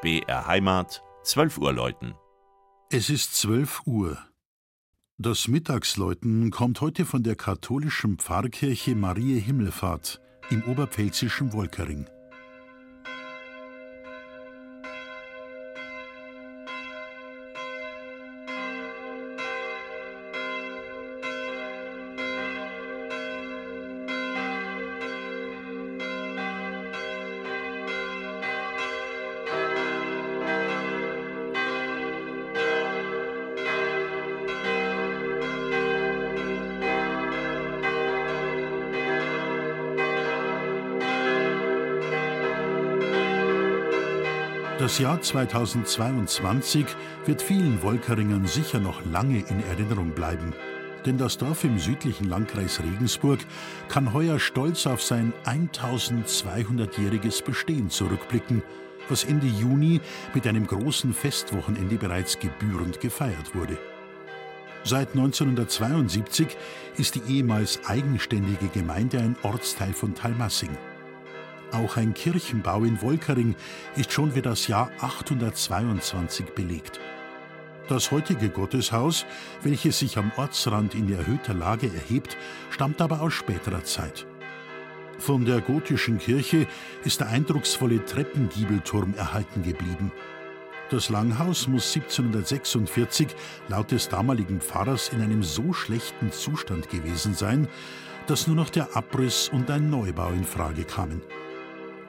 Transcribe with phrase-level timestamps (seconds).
[0.00, 2.14] BR Heimat, 12 Uhr läuten.
[2.88, 4.16] Es ist 12 Uhr.
[5.18, 10.20] Das Mittagsläuten kommt heute von der katholischen Pfarrkirche Marie Himmelfahrt
[10.50, 12.06] im oberpfälzischen Wolkering.
[44.78, 46.86] Das Jahr 2022
[47.26, 50.54] wird vielen Wolkeringern sicher noch lange in Erinnerung bleiben.
[51.04, 53.40] Denn das Dorf im südlichen Landkreis Regensburg
[53.88, 58.62] kann heuer stolz auf sein 1200-jähriges Bestehen zurückblicken,
[59.08, 60.00] was Ende Juni
[60.32, 63.78] mit einem großen Festwochenende bereits gebührend gefeiert wurde.
[64.84, 66.56] Seit 1972
[66.98, 70.70] ist die ehemals eigenständige Gemeinde ein Ortsteil von Talmassing.
[71.72, 73.54] Auch ein Kirchenbau in Wolkering
[73.94, 76.98] ist schon für das Jahr 822 belegt.
[77.88, 79.26] Das heutige Gotteshaus,
[79.62, 82.36] welches sich am Ortsrand in erhöhter Lage erhebt,
[82.70, 84.26] stammt aber aus späterer Zeit.
[85.18, 86.66] Von der gotischen Kirche
[87.04, 90.12] ist der eindrucksvolle Treppengiebelturm erhalten geblieben.
[90.90, 93.28] Das Langhaus muss 1746
[93.68, 97.68] laut des damaligen Pfarrers in einem so schlechten Zustand gewesen sein,
[98.26, 101.20] dass nur noch der Abriss und ein Neubau in Frage kamen.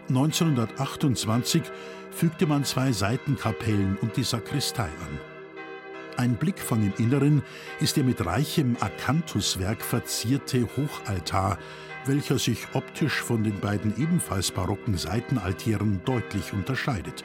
[0.09, 1.63] 1928
[2.11, 5.19] fügte man zwei Seitenkapellen und die Sakristei an.
[6.17, 7.43] Ein Blickfang im Inneren
[7.79, 11.57] ist der mit reichem Akanthuswerk verzierte Hochaltar,
[12.05, 17.23] welcher sich optisch von den beiden ebenfalls barocken Seitenaltären deutlich unterscheidet.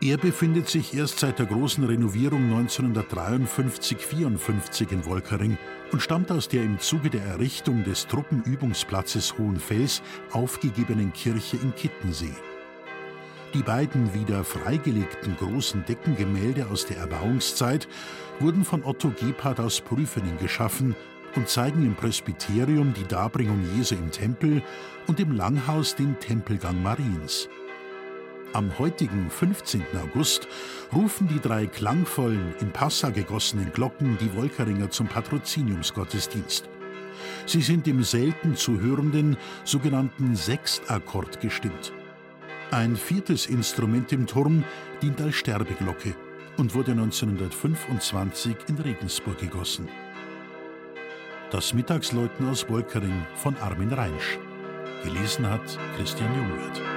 [0.00, 5.58] Er befindet sich erst seit der großen Renovierung 1953-54 in Wolkering
[5.92, 10.02] und stammt aus der im Zuge der Errichtung des Truppenübungsplatzes Hohenfels
[10.32, 12.34] aufgegebenen Kirche in Kittensee.
[13.54, 17.86] Die beiden wieder freigelegten großen Deckengemälde aus der Erbauungszeit
[18.40, 20.96] wurden von Otto Gebhardt aus Prüfening geschaffen
[21.36, 24.60] und zeigen im Presbyterium die Darbringung Jesu im Tempel
[25.06, 27.48] und im Langhaus den Tempelgang Mariens.
[28.54, 29.82] Am heutigen 15.
[30.00, 30.46] August
[30.94, 36.68] rufen die drei klangvollen, in Passa gegossenen Glocken die Wolkeringer zum Patroziniumsgottesdienst.
[37.46, 41.92] Sie sind im selten zu hörenden sogenannten Sechstakkord gestimmt.
[42.70, 44.62] Ein viertes Instrument im Turm
[45.02, 46.14] dient als Sterbeglocke
[46.56, 49.88] und wurde 1925 in Regensburg gegossen.
[51.50, 54.38] Das Mittagsläuten aus Wolkering von Armin Reinsch.
[55.02, 56.93] Gelesen hat Christian Jungwirth.